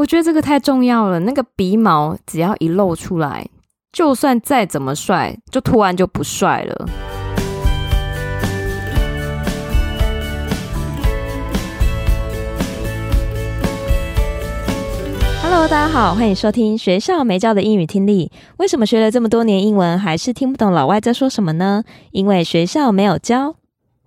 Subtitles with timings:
[0.00, 1.20] 我觉得这个太重要了。
[1.20, 3.46] 那个鼻毛只要一露出来，
[3.92, 6.88] 就算再怎么帅，就突然就不帅了。
[15.42, 18.32] Hello，大家好，欢迎收听学校没教的英语听力。
[18.56, 21.84] 为什么学了这么多年英文，还是听不懂老外在说什么呢？
[22.12, 23.56] 因为学校没有教。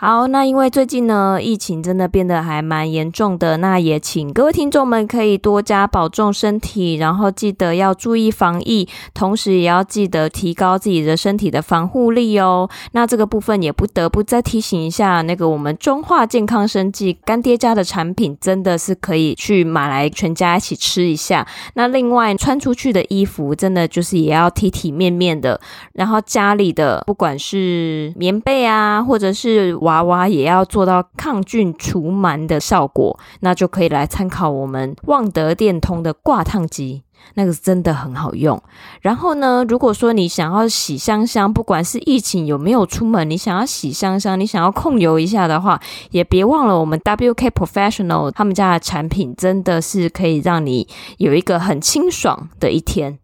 [0.00, 12.66] 好，那因为最近呢，疫情真的变得还蛮严重的，那也请各位听众们可以多加保重身体，然后记得要注意防疫，同时也要记得提高自己的身体的防护力哦。
[12.92, 21.46] 那这个部分也不得不再提醒一下，那个我们中华健康生计干爹家的产品真的是可以去买来全家一起吃一下。
[21.74, 25.60] 那另外穿出去的衣服真的就是也要体体面面的，
[25.92, 37.02] 然后家里的不管是棉被啊，或者是娃娃也要做到抗菌除螨的效果，那就可以来参考我们旺德电通的挂烫机，
[37.34, 38.62] 那个真的很好用。
[39.00, 45.80] 然后呢，如果说你想要洗香香，不管是疫情有没有出门，你想要洗香香，你想要控油一下的话，
[46.12, 50.86] 也别忘了我们 WK Professional 他们家的产品，真的是可以让你
[51.18, 53.18] 有一个很清爽的一天。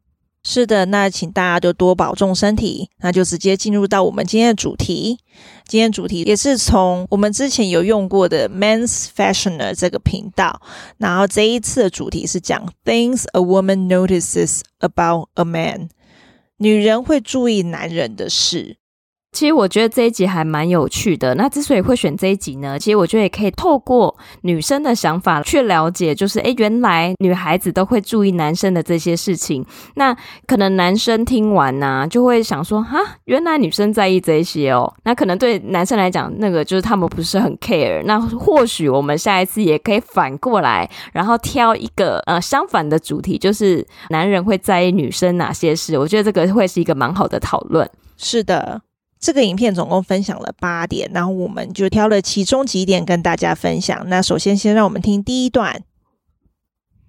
[0.48, 2.88] 是的，那请大家就多保重身体。
[3.00, 5.18] 那就直接进入到我们今天的主题。
[5.66, 10.62] 今天主题也是从我们之前有用过的 Men's Fashioner 这个频道，
[10.98, 15.88] 然后这一次的主题是讲 Things a woman notices about a man，
[16.58, 18.76] 女人会注意男人的事。
[19.36, 21.34] 其实我觉得这一集还蛮有趣的。
[21.34, 29.62] 那之所以会选这一集呢，其实我觉得也可以透过女生的想法去了解，就是诶，原来女孩子都会注意男生的这些事情。
[29.96, 34.90] 那可能男生听完呢、就会想说，哈，原来女生在意这些哦。
[35.04, 38.02] 那可能对男生来讲，那个就是他们不是很 care。
[38.06, 45.98] 那或许我们下一次也可以反过来，然后挑一个呃相反的主题，就是男人会在意女生哪些事。
[45.98, 47.86] 我觉得这个会是一个蛮好的讨论。
[48.16, 48.80] 是的。
[49.18, 54.08] 这个影片总共分享了八点，然后我们就挑了其中几点跟大家分享。
[54.08, 55.82] 那首先，先让我们听第一段。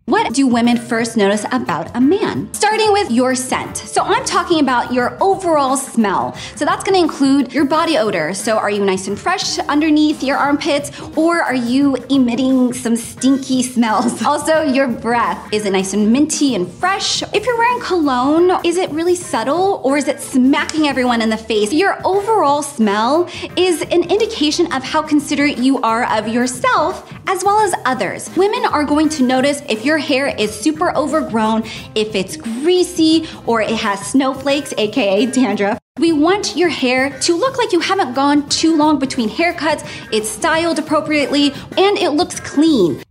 [0.10, 2.48] What do women first notice about a man?
[2.54, 3.76] Starting with your scent.
[3.76, 6.34] So I'm talking about your overall smell.
[6.56, 8.34] So that's going to include your body odor.
[8.34, 13.62] So are you nice and fresh underneath your armpits or are you emitting some stinky
[13.74, 14.24] smells?
[14.24, 15.46] Also, your breath.
[15.52, 17.22] Is it nice and minty and fresh?
[17.34, 21.36] If you're wearing cologne, is it really subtle or is it smacking everyone in the
[21.36, 21.74] face?
[21.74, 27.60] Your overall smell is an indication of how considerate you are of yourself as well
[27.60, 28.34] as others.
[28.38, 31.65] Women are going to notice if you're your hair is super overgrown,
[31.95, 35.79] if it's greasy, or it has snowflakes, aka dandruff.
[35.99, 40.29] We want your hair to look like you haven't gone too long between haircuts, it's
[40.29, 43.03] styled appropriately, and it looks clean.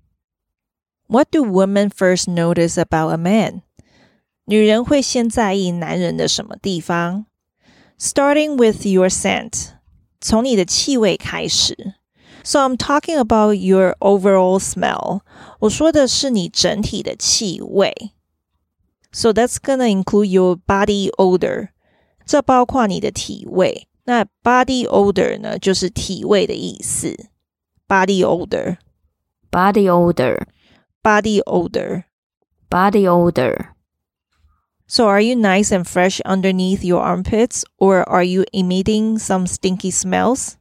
[1.08, 3.64] What do women first notice about a man?
[4.46, 7.26] 女人会先在意男人的什么地方？
[8.00, 9.74] Starting with your scent，
[10.20, 11.94] 从你的气味开始。
[12.46, 15.22] So I'm talking about your overall smell.
[15.60, 18.12] 我说的是你整体的气味。
[19.12, 21.70] So that's gonna include your body odor.
[22.26, 23.88] 这包括你的体味。
[24.06, 27.28] 那 body odor 呢，就是体味的意思。
[27.88, 28.78] Body odor,
[29.52, 30.46] body odor,
[31.04, 32.06] body odor,
[32.70, 33.68] body odor.
[34.88, 39.92] So are you nice and fresh underneath your armpits, or are you emitting some stinky
[39.92, 40.56] smells?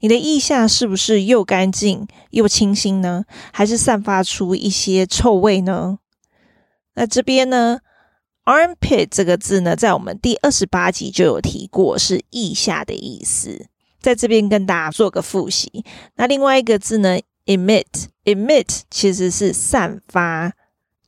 [0.00, 3.24] 你的腋下是不是又干净又清新呢？
[3.52, 5.98] 还是散发出一些臭味呢？
[6.94, 7.80] 那这边呢
[8.44, 13.66] ，armpit 这个字呢，在我们第二十八集就有提过，是腋下的意思。
[14.00, 15.84] 在这边跟大家做个复习。
[16.14, 20.52] 那另外一个字呢，emit，emit 其实是散发，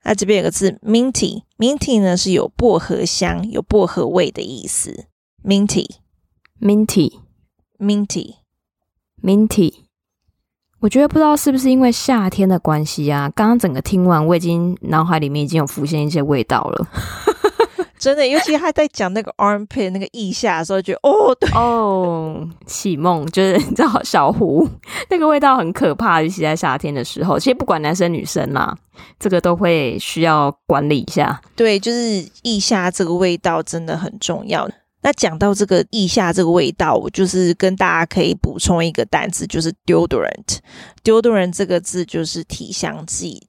[0.04, 5.04] 那这边有个字 minty，minty 呢是有薄荷香、有薄荷味的意思。
[5.44, 8.36] minty，minty，minty。
[9.24, 9.72] Minty
[10.80, 16.86] 我觉得不知道是不是因为夏天的关系啊，刚刚整个听完，我已经脑海里面已经有浮现一些味道了。
[17.98, 24.68] 真的，尤其他在讲那个 armpit 那个腋下的时候，觉得哦，对 哦，启梦就是你知道小胡
[25.08, 27.38] 那个味道很可怕，尤其在夏天的时候。
[27.38, 28.76] 其实不管男生女生啦，
[29.18, 31.40] 这个都会需要管理一下。
[31.56, 34.68] 对，就是腋下这个味道真的很重要。
[35.04, 40.60] 那讲到这个腋下这个味道，我就是跟大家可以补充一个单词，就是 deodorant。
[41.04, 43.48] deodorant 这个字就是体香剂，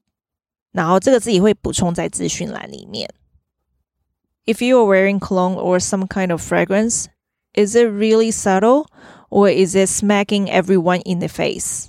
[0.73, 3.09] 然后这个字也会补充在资讯栏里面。
[4.45, 7.05] If you are wearing cologne or some kind of fragrance,
[7.53, 8.87] is it really subtle
[9.29, 11.85] or is it smacking everyone in the face?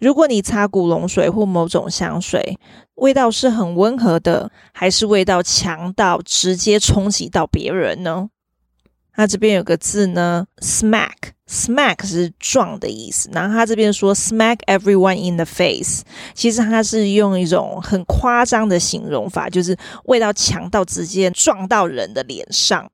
[0.00, 2.58] 如果你擦古龙水或某种香水，
[2.94, 8.30] 味道是很温和的，还是味道强到直接冲击到别人呢？
[9.16, 13.30] 它这边有个字呢，smack，smack 是撞的意思。
[13.32, 16.02] 然后他这边说 smack everyone in the face，
[16.34, 19.76] 其实它是用一种很夸张的形容法，就是
[20.06, 22.90] 味道强到直接撞到人的脸上，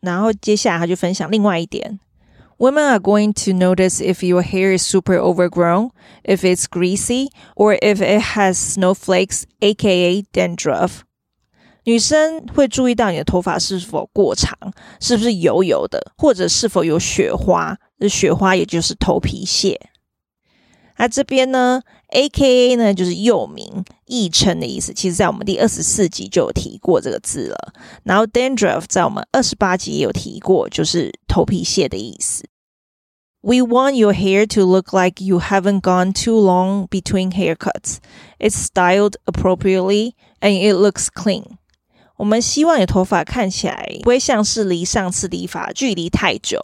[0.00, 2.00] 然后接下来他就分享另外一点。
[2.58, 5.90] Women are going to notice if your hair is super overgrown,
[6.22, 11.00] if it's greasy, or if it has snowflakes, aka dandruff.
[11.84, 14.56] 女生会注意到你的头发是否过长，
[15.00, 17.76] 是不是油油的，或者是否有雪花。
[17.98, 19.80] 这雪花也就是头皮屑。
[20.98, 21.82] 那这边呢
[22.17, 24.91] ，aka 呢就是又名、亦称的意思。
[24.91, 27.73] 其实，在我们第二十四集就有提过这个字了。
[28.03, 32.45] 然后，dandruff 在我们二十八集也有提过，就是头皮屑的意思。
[33.41, 37.97] We want your hair to look like you haven't gone too long between haircuts.
[38.39, 41.43] It's styled appropriately and it looks clean.
[42.17, 46.59] 我们希望你的头发看起来不会像是离上次理发距离太久。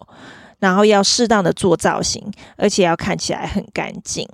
[0.59, 4.25] 然后要适当的做造型，而且要看起来很干净。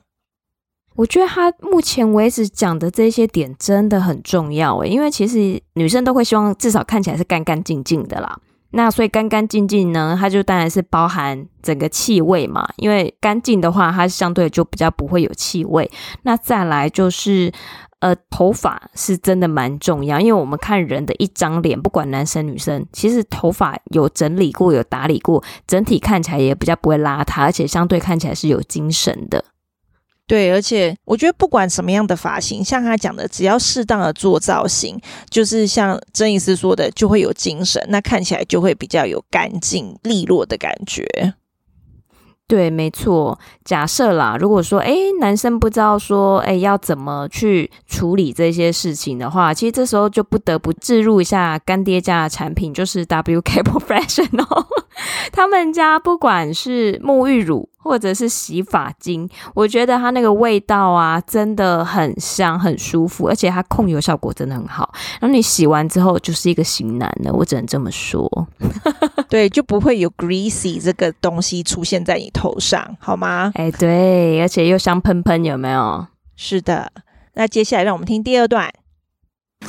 [0.95, 8.39] 我觉得他目前为止讲的这些点真的很重要诶，因为其实女生都会希望至少看起来是干干净净的啦。
[8.71, 12.67] 那所以干干净净呢，它就当然是包含整个气味嘛。
[12.77, 15.89] 因为干净的话，它相对就比较不会有气味。
[16.23, 17.51] 那再来就是。
[18.01, 29.43] 呃，头发是真的蛮重要，因为我们看人的一张脸，不管男生女生，其实头发有整理过、有打理过，整体看起来也比较不会邋遢，而且相对看起来是有精神的。
[30.29, 34.95] 对，而且我觉得不管什么样的发型，像他讲的，只要适当的做造型，
[35.27, 41.33] 就是像曾医师说的，就会有精神，那看起来就会比较有干净利落的感觉。
[42.47, 43.39] 对，没错。
[43.63, 54.65] 假设啦，如果说，诶，男生不知道说，诶，要怎么去处理这些事情的话，其实这时候就不得不置入一下干爹家的产品，就是 WK Professional。
[55.31, 64.93] 他们家不管是沐浴乳或者是洗发精，我觉得它那个味道啊，真的很香，很舒服，而且它控油效果真的很好。
[65.19, 68.29] 然后你洗完之后就是一个型男了，我只能这么说。
[69.29, 73.51] 对，就不会有 greasy 这个东西出现在你头上，好吗？
[73.55, 76.05] 哎，对，而且又香喷喷，有没有？
[76.35, 76.91] 是的。
[77.35, 78.69] 那接下来让我们听第二段。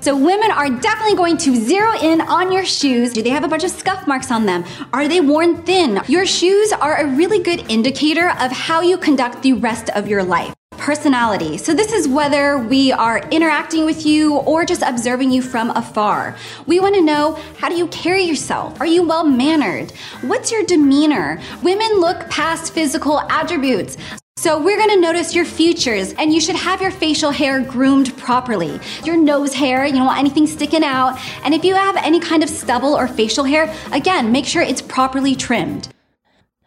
[0.03, 3.13] So women are definitely going to zero in on your shoes.
[3.13, 4.65] Do they have a bunch of scuff marks on them?
[4.95, 6.01] Are they worn thin?
[6.09, 10.23] Your shoes are a really good indicator of how you conduct the rest of your
[10.25, 10.55] life.
[10.79, 11.59] Personality.
[11.59, 16.35] So this is whether we are interacting with you or just observing you from afar.
[16.67, 18.81] We want to know how do you carry yourself?
[18.81, 19.91] Are you well mannered?
[20.23, 21.43] What's your demeanor?
[21.63, 23.99] Women look past physical attributes.
[24.38, 28.80] So we're gonna notice your features and you should have your facial hair groomed properly.
[29.04, 31.18] Your nose hair, you don't want anything sticking out.
[31.44, 34.82] And if you have any kind of stubble or facial hair, again, make sure it's
[34.82, 35.90] properly trimmed.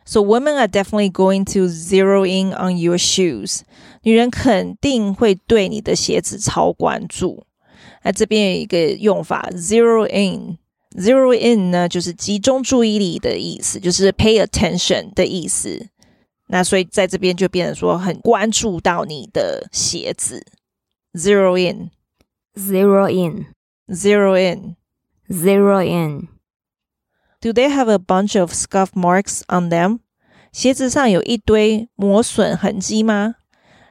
[0.04, 3.60] So women are definitely going to zero in on your shoes。
[4.02, 7.44] 女人肯定会对你的鞋子超关注。
[8.02, 15.88] 那这边有一个用法，zero in。zero in 呢，就是集中注意力的意思，就是 pay attention 的意思。
[16.47, 20.45] 那所以在这边就变成说很关注到你的鞋子。
[21.13, 26.27] zero in，zero in，zero in，zero in。
[27.39, 29.99] Do they have a bunch of scuff marks on them？
[30.51, 33.35] 鞋子上有一堆磨损痕迹吗？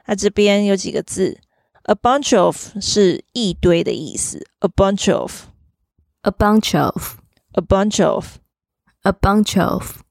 [0.05, 1.39] 那这边有几个字
[1.83, 4.45] ？A bunch of 是一堆的意思。
[4.59, 10.02] A bunch of，a bunch of，a bunch of，a bunch of。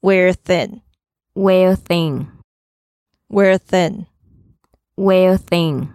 [0.00, 2.26] Wear thin，wear thin
[3.28, 5.88] thin，wear thin。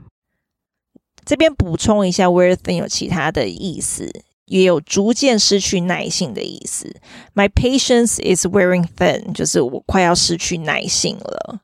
[1.24, 4.12] 这边补充一下，wear thin 有其他的意思。
[4.46, 6.94] 也有逐渐失去耐性的意思。
[7.34, 11.62] My patience is wearing thin，就是我快要失去耐性了。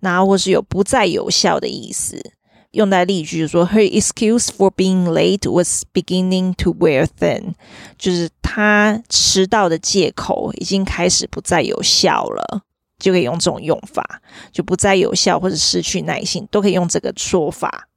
[0.00, 2.32] 然后或是有不再有效的意思，
[2.72, 7.54] 用在例句就是说，Her excuse for being late was beginning to wear thin，
[7.96, 12.62] 就是她迟到的借口已经开始不再有效了，
[12.98, 14.22] 就可以用这种用法，
[14.52, 17.88] 就不再有效或者失去耐性，都可以用这个说法。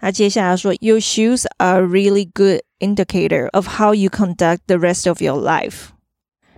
[0.00, 5.90] 那接下来说，Your shoes are really good indicator of how you conduct the rest of your life。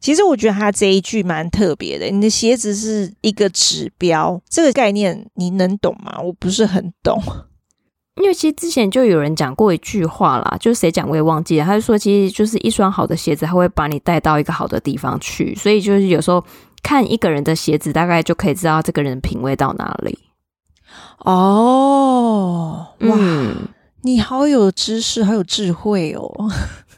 [0.00, 2.06] 其实我觉得他这一句蛮特别的。
[2.06, 6.18] 你的鞋子是一个指标，这个概念你能懂吗？
[6.22, 7.22] 我不是很懂。
[8.16, 11.64] 因为其实之前就有人讲过一句话啦， 就是谁讲我也忘记了。
[11.64, 15.54] 他就说，其实就是一双好的鞋子，他会把你带到一个好的地方去。
[15.54, 16.44] 所以就是有时候
[16.82, 20.18] 看一个人的鞋子，大概就可以知道这个人品味到哪里。
[21.18, 23.68] 哦，哇，嗯，
[24.02, 26.50] 你好有知识，好有智慧哦。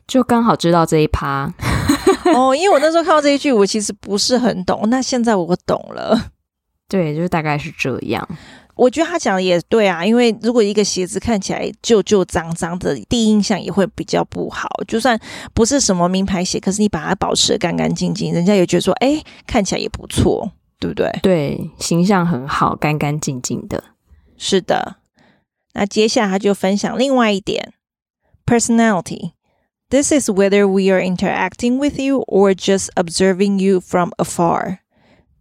[0.06, 1.52] 就刚好知道这一趴。
[2.34, 4.88] 哦，因为我那时候看到这一句，我其实不是很懂。
[4.88, 6.30] 那现在我懂了，
[6.88, 8.26] 对，就是大概是这样。
[8.74, 14.68] 我觉得他讲的也对啊，因为如果一个鞋子看起来旧旧脏脏的，第一印象也会比较不好。
[14.88, 15.18] 就算
[15.52, 21.10] 不是什么名牌鞋，可是你把它保持的干干净净，人家也觉得说，哎，看起来也不错，对不对？
[21.22, 23.84] 对，形象很好，干干净净的。
[24.38, 24.96] 是的。
[25.74, 27.74] 那接下来他就分享另外一点
[28.46, 29.32] ，personality。
[29.91, 34.79] This is whether we are interacting with you or just observing you from afar.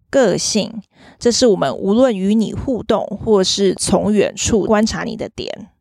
[0.09, 0.85] 个性，
[1.19, 5.73] 这是我们无论与你互动，或是从远处观察你的点。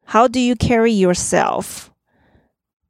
[0.06, 1.86] How do you carry yourself？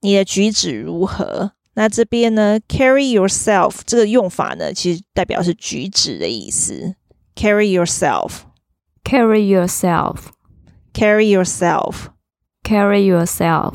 [0.01, 1.53] 你的举止如何？
[1.75, 2.59] 那这边呢？
[2.69, 6.97] Carry yourself 这个用法呢，其实代表是举止的意思。
[7.37, 13.75] Carry yourself，carry yourself，carry yourself，carry yourself。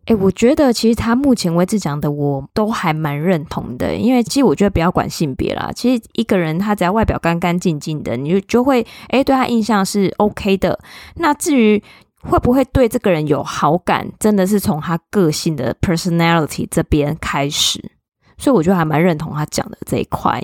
[0.05, 10.79] 哎，我觉得其实他目前为止讲的我都还蛮认同的，因为其实我觉得不要管性别啦，其实一个人他只要外表干干净净的，你就就会哎对他印象是 OK 的。
[11.17, 11.83] 那至于
[12.23, 17.91] 会不会对这个人有好感，真的是从他个性的 personality 这边开始，
[18.39, 20.43] 所以我觉得还蛮认同他讲的这一块。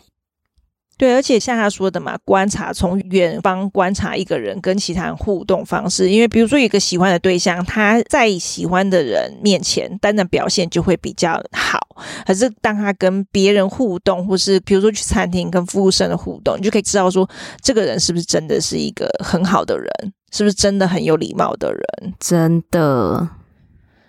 [0.98, 11.98] 对，而且像他说的嘛，观察从远方观察一个人跟其他人互动方式，因为比如说一个喜欢的对象，他在喜欢的人面前，单的表现就会比较好。
[12.25, 17.30] 可是当他跟别人互动，或是比如说去餐厅跟服务生的互动，你就可以知道说，
[17.62, 19.90] 这个人是不是真的是一个很好的人，
[20.32, 23.28] 是不是真的很有礼貌的人，真的。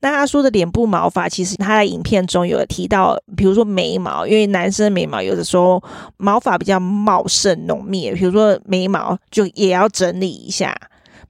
[0.00, 5.82] 那他说的脸部毛发，其实他在影片中有提到，比如说眉毛，因为男生眉毛有的时候
[6.16, 10.74] 毛发比较茂盛浓密，比如说眉毛就也要整理一下。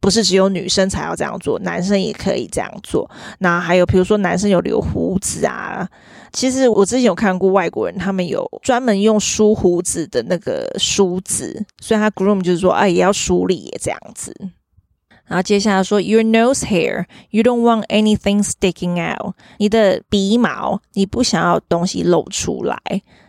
[0.02, 3.08] 不是只有女生才要这样做，男生也可以这样做。
[3.38, 5.88] 那还有，比如说男生有留胡子啊，
[6.32, 14.34] 其实我之前有看过外国人，他们有专门用梳胡子的那个梳子，所以他 groom 就是说，哎，也要梳理这样子。
[15.26, 19.34] 然后接下来说，your nose hair，you don't want anything sticking out。
[19.58, 22.76] 你的鼻毛，你不想要东西露出来。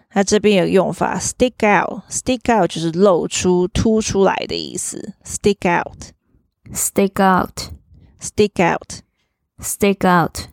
[0.09, 6.12] 它这边有用法，stick out，stick out 就是露出、凸出来的意思，stick out。
[6.71, 7.71] Stick out,
[8.19, 9.02] stick out,
[9.60, 10.47] stick out。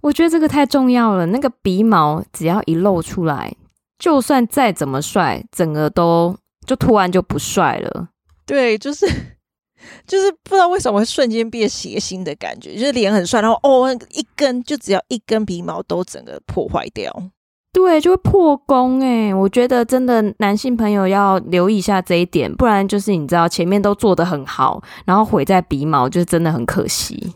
[0.00, 1.26] 我觉得这个太重要了。
[1.26, 3.54] 那个鼻毛只要一露出来，
[3.98, 8.08] 就算再怎么帅，整个都就突然就不帅了。
[8.46, 9.06] 对，就是
[10.06, 17.30] 就是不知道为什么会瞬间变邪心的感觉，就是脸很帅，然后哦，一根就只要一根鼻毛都整个破坏掉。
[17.76, 19.34] 对，就会破功哎！
[19.34, 27.34] 我觉得真的男性朋友要留意一下这一点，不然就是你知道前面都做得很好，然后毁在鼻毛，就是真的很可惜。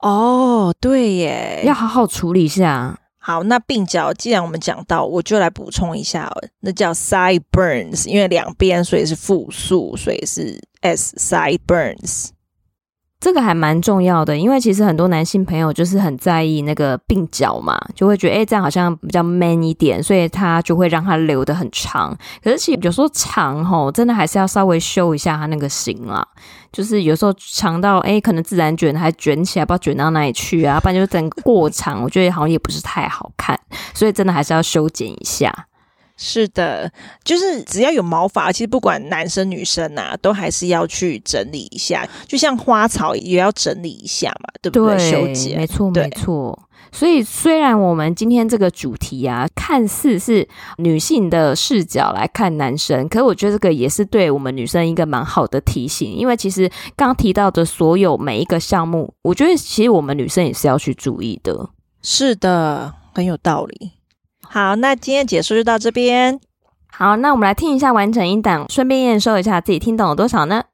[0.00, 2.98] 哦，对耶，要好好处理一下。
[3.18, 12.30] 好，那鬓角既然我们讲到，我就来补充一下，那叫 sideburns，因为两边，所以是复数，所以是 s sideburns。
[13.20, 22.16] 这个还蛮重要的，因为其实很多男性朋友就是很在意那个鬓角嘛，就会觉得诶，这样好像比较 man 一点，所以他就会让它留得很长。
[22.42, 26.26] 可是其实有时候长吼，真的还是要稍微修一下它那个型啦。
[26.72, 33.58] 就是有时候长到诶，可能自然卷还卷起来，不知道卷到哪里去啊，不然就整个过长，我觉得好像也不是太好看，
[33.92, 35.52] 所以真的还是要修剪一下。
[36.22, 36.92] 是的，
[37.24, 42.06] 就是只要有毛发，其实不管男生女生啊，都还是要去整理一下。
[42.28, 44.96] 就像花草也要整理一下嘛，对不对？
[44.98, 46.66] 对，修剪，没错，对没错。
[46.92, 56.12] 所以虽然我们今天这个主题啊，看似是女性的视角来看男生，可是我觉得这个也是对我们女生一个蛮好的提醒。
[56.12, 61.70] 因为其实刚提到的所有每一个项目，我觉得其实我们女生也是要去注意的。
[62.02, 63.92] 是的，很有道理。
[64.52, 66.40] 好，那今天解说就到这边。
[66.90, 70.64] 好，那我们来听一下完整音档，顺便验收一下自己听懂了多少呢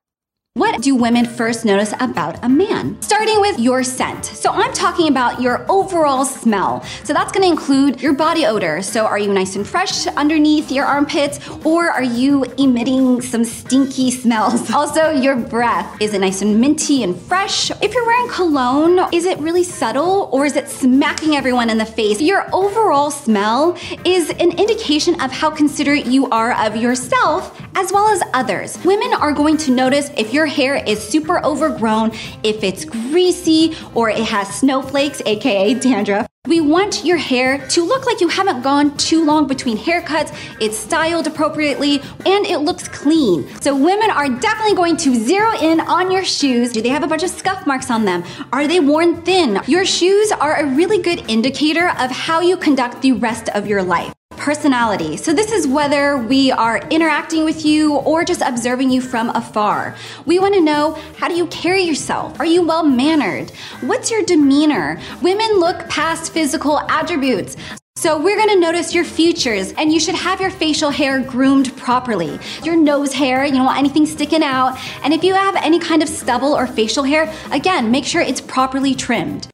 [0.57, 2.97] ？What do women first notice about a man?
[3.03, 4.25] Starting with your scent.
[4.25, 6.83] So I'm talking about your overall smell.
[7.05, 8.81] So that's going to include your body odor.
[8.81, 14.11] So are you nice and fresh underneath your armpits or are you emitting some stinky
[14.23, 14.71] smells?
[14.71, 15.95] Also, your breath.
[16.01, 17.71] Is it nice and minty and fresh?
[17.83, 21.85] If you're wearing cologne, is it really subtle or is it smacking everyone in the
[21.85, 22.19] face?
[22.23, 28.09] Your overall smell is an indication of how considerate you are of yourself as well
[28.09, 28.83] as others.
[28.85, 32.13] Women are going to notice if you're your hair is super overgrown,
[32.45, 36.29] if it's greasy, or it has snowflakes, aka dandruff.
[36.47, 40.79] We want your hair to look like you haven't gone too long between haircuts, it's
[40.79, 43.49] styled appropriately, and it looks clean.
[43.61, 46.71] So, women are definitely going to zero in on your shoes.
[46.73, 48.23] Do they have a bunch of scuff marks on them?
[48.53, 49.61] Are they worn thin?
[49.67, 53.83] Your shoes are a really good indicator of how you conduct the rest of your
[53.83, 55.17] life personality.
[55.17, 59.97] So, this is whether we are interacting with you or just observing you from afar.
[60.25, 62.39] We want to know how do you carry yourself?
[62.39, 63.51] Are you well mannered?
[63.81, 65.01] What's your demeanor?
[65.23, 67.57] Women look past physical attributes.
[67.97, 72.39] So, we're gonna notice your features, and you should have your facial hair groomed properly.
[72.63, 74.79] Your nose hair, you don't want anything sticking out.
[75.03, 78.41] And if you have any kind of stubble or facial hair, again, make sure it's
[78.41, 79.49] properly trimmed.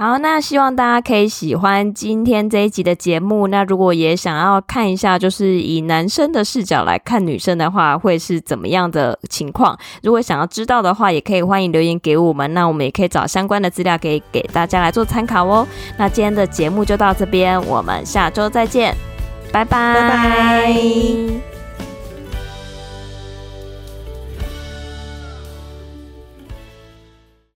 [0.00, 3.48] 好，那希望大家可以喜欢今天这一集的节目。
[3.48, 9.76] 那如果也想要看一下，就是以男生的视角来看女生的话，会是怎么样的情况？
[10.04, 12.54] 如果想要知道的话，也可以欢迎留言给我们。
[12.54, 15.66] 那我们也可以找相关的资料给给大家来做参考哦。
[15.96, 18.94] 那今天的节目就到这边，我们下周再见，
[19.50, 19.94] 拜拜。
[19.94, 21.57] 拜拜。